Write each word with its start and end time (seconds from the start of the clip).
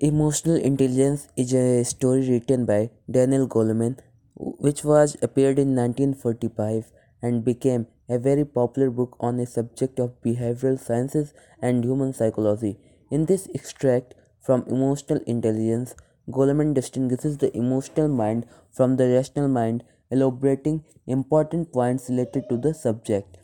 Emotional 0.00 0.54
Intelligence 0.54 1.26
is 1.36 1.52
a 1.52 1.82
story 1.84 2.30
written 2.30 2.64
by 2.64 2.88
Daniel 3.10 3.48
Goleman, 3.48 3.98
which 4.36 4.84
was 4.84 5.16
appeared 5.22 5.58
in 5.58 5.74
1945 5.74 6.92
and 7.20 7.44
became 7.44 7.88
a 8.08 8.16
very 8.16 8.44
popular 8.44 8.90
book 8.90 9.16
on 9.18 9.40
a 9.40 9.46
subject 9.46 9.98
of 9.98 10.22
behavioral 10.22 10.78
sciences 10.78 11.34
and 11.60 11.82
human 11.82 12.12
psychology. 12.12 12.78
In 13.10 13.26
this 13.26 13.48
extract 13.52 14.14
from 14.40 14.62
Emotional 14.68 15.20
Intelligence, 15.26 15.96
Goleman 16.30 16.74
distinguishes 16.74 17.38
the 17.38 17.52
emotional 17.56 18.06
mind 18.06 18.46
from 18.70 18.98
the 18.98 19.08
rational 19.08 19.48
mind, 19.48 19.82
elaborating 20.12 20.84
important 21.08 21.72
points 21.72 22.08
related 22.08 22.48
to 22.50 22.56
the 22.56 22.72
subject. 22.72 23.36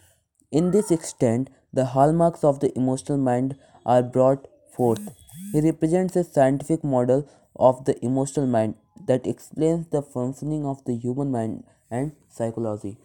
In 0.52 0.71
this 0.71 0.93
extent, 0.93 1.50
the 1.73 1.86
hallmarks 1.86 2.45
of 2.45 2.61
the 2.61 2.73
emotional 2.79 3.18
mind 3.18 3.57
are 3.84 4.05
brought 4.05 4.46
forth. 4.73 5.24
He 5.53 5.61
represents 5.61 6.16
a 6.16 6.25
scientific 6.25 6.82
model 6.85 7.29
of 7.57 7.85
the 7.85 8.03
emotional 8.05 8.46
mind 8.46 8.75
that 9.07 9.27
explains 9.27 9.86
the 9.89 10.03
functioning 10.03 10.67
of 10.67 10.85
the 10.85 10.96
human 10.96 11.31
mind 11.31 11.64
and 11.90 12.13
psychology. 12.29 12.96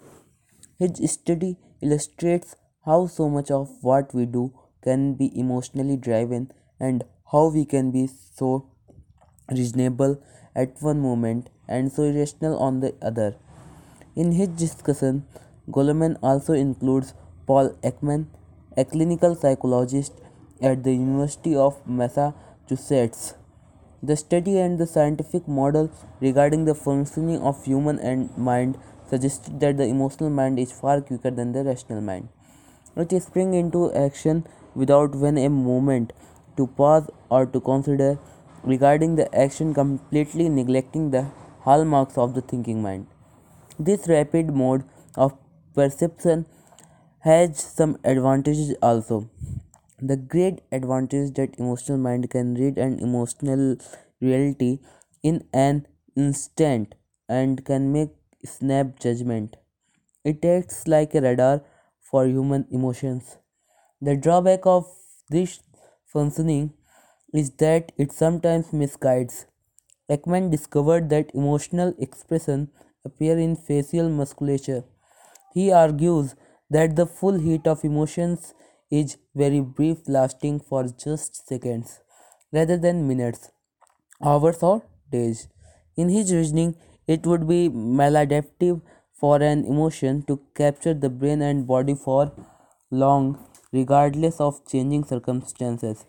His 0.78 1.12
study 1.12 1.58
illustrates 1.82 2.56
how 2.86 3.08
so 3.08 3.30
much 3.30 3.52
of 3.52 3.70
what 3.82 4.14
we 4.14 4.26
do 4.26 4.54
can 4.84 5.14
be 5.16 5.38
emotionally 5.38 5.98
driven 5.98 6.52
and 6.80 7.04
how 7.32 7.48
we 7.50 7.66
can 7.66 7.92
be 7.92 8.08
so 8.08 8.70
reasonable 9.52 10.22
at 10.56 10.82
one 10.82 11.00
moment 11.00 11.50
and 11.68 11.92
so 11.92 12.04
irrational 12.04 12.58
on 12.58 12.80
the 12.80 12.96
other. 13.02 13.36
In 14.16 14.32
his 14.32 14.48
discussion, 14.50 15.26
Goleman 15.70 16.18
also 16.24 16.54
includes 16.54 17.14
Paul 17.46 17.70
Ekman, 17.84 18.28
a 18.78 18.86
clinical 18.86 19.36
psychologist 19.36 20.14
at 20.62 20.84
the 20.84 20.94
University 20.94 21.56
of 21.56 21.86
Massachusetts. 21.88 23.34
The 24.02 24.16
study 24.16 24.58
and 24.60 24.78
the 24.80 24.88
scientific 24.88 25.48
model 25.48 25.92
regarding 26.22 26.66
the 26.66 26.76
functioning 26.76 27.42
of 27.42 27.66
human 27.66 28.00
and 28.00 28.38
mind 28.38 28.78
suggested 29.10 29.60
that 29.60 29.78
the 29.78 29.86
emotional 29.86 30.30
mind 30.30 30.60
is 30.60 30.72
far 30.72 31.02
quicker 31.02 31.32
than 31.32 31.52
the 31.52 31.64
rational 31.64 32.02
mind. 32.02 32.30
It 32.96 33.22
springs 33.22 33.56
into 33.56 33.94
action 33.94 34.46
without 34.76 35.16
when 35.16 35.38
a 35.38 35.50
moment 35.50 36.14
to 36.58 36.68
pause 36.68 37.10
or 37.30 37.46
to 37.46 37.60
consider 37.60 38.18
regarding 38.64 39.16
the 39.16 39.34
action 39.36 39.74
completely 39.74 40.50
neglecting 40.50 41.12
the 41.12 41.28
hallmarks 41.62 42.18
of 42.18 42.34
the 42.36 42.42
thinking 42.42 42.82
mind. 42.82 43.08
This 43.78 44.08
rapid 44.08 44.54
mode 44.54 44.84
of 45.16 45.38
perception 45.74 46.46
has 47.20 47.60
some 47.60 47.98
advantages 48.04 48.76
also. 48.82 49.30
The 50.02 50.18
great 50.18 50.62
advantage 50.74 51.36
that 51.36 51.58
emotional 51.58 51.98
mind 51.98 52.30
can 52.30 52.54
read 52.56 52.78
an 52.78 53.00
emotional 53.00 53.78
reality 54.20 54.80
in 55.24 55.48
an 55.54 55.88
instant 56.18 56.96
and 57.30 57.64
can 57.64 57.94
make 57.94 58.10
snap 58.44 59.00
judgment. 59.00 59.56
It 60.26 60.44
acts 60.46 60.88
like 60.88 61.16
a 61.16 61.22
radar 61.22 61.64
for 62.02 62.26
human 62.26 62.68
emotions. 62.72 63.38
The 64.02 64.18
drawback 64.18 64.66
of 64.66 64.88
this 65.30 65.60
functioning 66.06 66.74
is 67.34 67.52
that 67.52 67.92
it 67.98 68.12
sometimes 68.12 68.68
misguides. 68.74 69.46
Ekman 70.10 70.52
discovered 70.52 71.10
that 71.10 71.32
emotional 71.34 71.94
expression 72.00 72.72
appear 73.06 73.38
in 73.38 73.56
facial 73.56 74.10
musculature. 74.10 74.84
He 75.54 75.72
argues 75.72 76.36
that 76.70 76.96
the 76.96 77.06
full 77.06 77.40
heat 77.40 77.68
of 77.68 77.84
emotions 77.84 78.54
is 78.92 79.18
very 79.36 79.62
brief 79.62 80.08
lasting 80.08 80.60
for 80.60 80.84
just 81.06 81.48
seconds 81.48 82.00
rather 82.52 82.78
than 82.78 83.08
minutes, 83.08 83.52
hours 84.24 84.62
or 84.64 84.84
days. 85.12 85.48
In 85.98 86.10
his 86.10 86.32
reasoning, 86.34 86.76
it 87.08 87.26
would 87.26 87.48
be 87.48 87.70
maladaptive 87.70 88.82
for 89.14 89.42
an 89.42 89.66
emotion 89.66 90.24
to 90.24 90.40
capture 90.56 90.94
the 90.94 91.10
brain 91.10 91.42
and 91.42 91.68
body 91.68 91.96
for 91.96 92.32
long 92.92 93.26
regardless 93.72 94.40
of 94.40 94.66
changing 94.68 95.04
circumstances. 95.04 96.06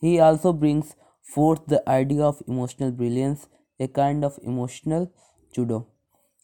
He 0.00 0.18
also 0.20 0.52
brings 0.52 0.94
forth 1.22 1.66
the 1.66 1.88
idea 1.88 2.22
of 2.24 2.42
emotional 2.46 2.90
brilliance, 2.90 3.48
a 3.80 3.88
kind 3.88 4.24
of 4.24 4.38
emotional 4.42 5.10
judo. 5.54 5.86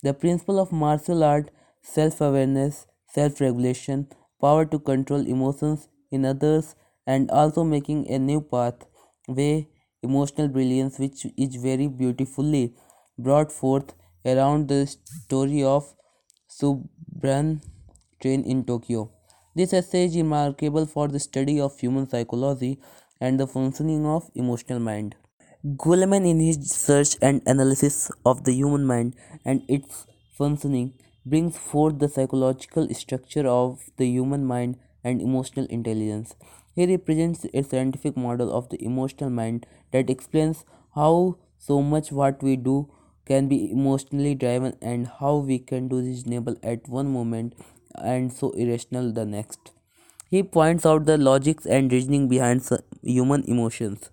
The 0.03 0.15
principle 0.15 0.59
of 0.59 0.72
martial 0.72 1.22
art, 1.25 1.50
self 1.82 2.20
awareness, 2.20 2.86
self 3.09 3.41
regulation, 3.41 4.09
power 4.41 4.65
to 4.65 4.78
control 4.78 5.27
emotions 5.27 5.89
in 6.11 6.25
others, 6.25 6.75
and 7.06 7.31
also 7.31 7.65
making 7.65 8.09
a 8.11 8.19
new 8.19 8.41
path 8.41 8.87
way 9.28 9.69
emotional 10.03 10.49
brilliance, 10.49 10.99
which 10.99 11.27
is 11.37 11.56
very 11.56 11.87
beautifully 11.87 12.75
brought 13.19 13.53
forth 13.53 13.95
around 14.25 14.69
the 14.69 14.87
story 14.87 15.62
of 15.62 15.95
Subran 16.51 17.62
train 18.21 18.43
in 18.45 18.65
Tokyo. 18.65 19.11
This 19.55 19.73
essay 19.73 20.05
is 20.06 20.17
remarkable 20.17 20.87
for 20.87 21.09
the 21.09 21.21
study 21.21 21.61
of 21.61 21.78
human 21.78 22.09
psychology 22.09 22.78
and 23.21 23.39
the 23.39 23.47
functioning 23.47 24.07
of 24.07 24.31
emotional 24.34 24.78
mind. 24.78 25.17
Goleman, 25.77 26.27
in 26.28 26.41
his 26.41 26.71
search 26.71 27.17
and 27.21 27.43
analysis 27.47 28.11
of 28.25 28.45
the 28.45 28.53
human 28.53 28.87
mind 28.87 29.15
and 29.45 29.62
its 29.69 30.07
functioning, 30.39 30.95
brings 31.25 31.56
forth 31.56 31.98
the 31.98 32.08
psychological 32.08 32.88
structure 32.94 33.47
of 33.47 33.81
the 33.97 34.06
human 34.06 34.44
mind 34.44 34.76
and 35.04 35.20
emotional 35.20 35.66
intelligence. 35.66 36.34
He 36.75 36.86
represents 36.86 37.47
a 37.53 37.62
scientific 37.62 38.16
model 38.16 38.53
of 38.53 38.69
the 38.69 38.82
emotional 38.84 39.30
mind 39.30 39.66
that 39.92 40.10
explains 40.10 40.64
how 40.94 41.36
so 41.59 41.82
much 41.82 42.10
what 42.12 42.42
we 42.42 42.56
do 42.56 42.88
can 43.26 43.48
be 43.48 43.70
emotionally 43.70 44.34
driven 44.34 44.76
and 44.82 45.06
how 45.20 45.36
we 45.36 45.59
can 45.59 45.88
do 45.88 45.98
reasonable 45.98 46.56
at 46.62 46.88
one 46.88 47.12
moment 47.12 47.54
and 47.94 48.32
so 48.32 48.50
irrational 48.53 49.12
the 49.12 49.25
next. 49.26 49.72
He 50.30 50.42
points 50.42 50.86
out 50.86 51.06
the 51.06 51.19
logics 51.19 51.66
and 51.66 51.92
reasoning 51.92 52.28
behind 52.28 52.69
human 53.03 53.44
emotions. 53.44 54.10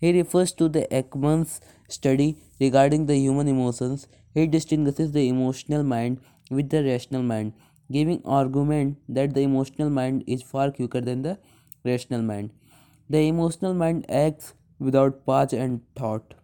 He 0.00 0.12
refers 0.12 0.52
to 0.54 0.68
the 0.68 0.86
Ekman's 0.90 1.60
study 1.88 2.36
regarding 2.60 3.06
the 3.06 3.16
human 3.16 3.48
emotions. 3.48 4.08
He 4.34 4.46
distinguishes 4.46 5.12
the 5.12 5.28
emotional 5.28 5.82
mind 5.84 6.20
with 6.52 6.70
the 6.70 6.84
rational 6.84 7.22
mind, 7.22 7.52
giving 7.90 8.22
argument 8.24 8.98
that 9.08 9.34
the 9.34 9.40
emotional 9.40 9.90
mind 9.90 10.24
is 10.26 10.42
far 10.42 10.70
quicker 10.70 11.00
than 11.00 11.22
the 11.22 11.38
rational 11.84 12.22
mind. 12.22 12.50
The 13.10 13.26
emotional 13.28 13.74
mind 13.74 14.06
acts 14.08 14.54
without 14.78 15.24
pause 15.26 15.52
and 15.52 15.80
thought, 15.96 16.34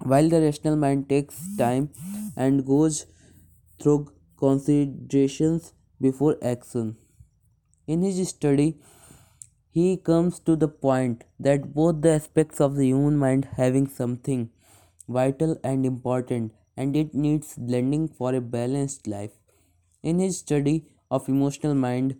while 0.00 0.28
the 0.28 0.40
rational 0.40 0.76
mind 0.76 1.08
takes 1.08 1.56
time 1.56 1.90
and 2.36 2.66
goes 2.66 3.06
through 3.80 4.12
considerations 4.38 5.72
before 6.00 6.36
action. 6.42 6.96
In 7.86 8.02
his 8.02 8.28
study, 8.28 8.78
he 9.70 9.96
comes 9.96 10.40
to 10.40 10.56
the 10.56 10.68
point 10.68 11.24
that 11.38 11.72
both 11.74 12.02
the 12.02 12.12
aspects 12.12 12.60
of 12.60 12.76
the 12.76 12.86
human 12.86 13.16
mind 13.16 13.48
having 13.56 13.86
something 13.86 14.50
vital 15.08 15.56
and 15.62 15.86
important 15.86 16.52
and 16.76 16.96
it 16.96 17.14
needs 17.14 17.54
blending 17.56 18.08
for 18.08 18.34
a 18.34 18.40
balanced 18.40 19.06
life. 19.06 19.32
In 20.02 20.18
his 20.18 20.38
study 20.38 20.86
of 21.10 21.28
emotional 21.28 21.74
mind, 21.74 22.16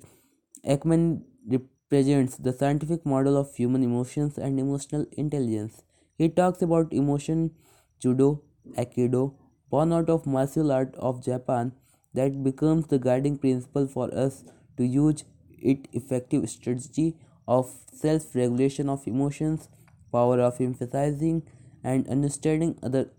Ekman 0.64 1.22
represents 1.46 2.36
the 2.36 2.52
scientific 2.52 3.06
model 3.06 3.36
of 3.36 3.54
human 3.54 3.82
emotions 3.82 4.38
and 4.38 4.58
emotional 4.58 5.06
intelligence. 5.12 5.82
He 6.18 6.28
talks 6.28 6.62
about 6.62 6.92
emotion 6.92 7.52
judo, 8.00 8.42
aikido, 8.76 9.34
born 9.70 9.92
out 9.92 10.10
of 10.10 10.26
martial 10.26 10.72
art 10.72 10.94
of 10.96 11.22
Japan 11.24 11.72
that 12.14 12.42
becomes 12.42 12.86
the 12.88 12.98
guiding 12.98 13.38
principle 13.38 13.86
for 13.86 14.12
us 14.14 14.44
to 14.76 14.84
use 14.84 15.24
it 15.50 15.88
effective 15.92 16.48
strategy 16.50 17.16
of 17.46 17.72
self-regulation 17.92 18.88
of 18.88 19.06
emotions, 19.06 19.68
power 20.12 20.40
of 20.40 20.60
emphasizing 20.60 21.42
and 21.84 22.08
understanding 22.08 22.78
other 22.82 23.10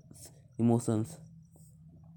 emotions. 0.60 1.20